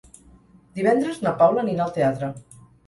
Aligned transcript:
Divendres 0.79 1.21
na 1.27 1.37
Paula 1.43 1.65
anirà 1.67 1.87
al 1.89 1.97
teatre. 2.01 2.35